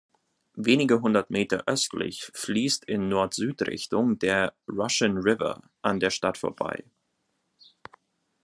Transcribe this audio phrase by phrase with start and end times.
[0.55, 6.83] Wenige Hundert Meter östlich fließt in Nord-Süd-Richtung der Russian River an der Stadt vorbei.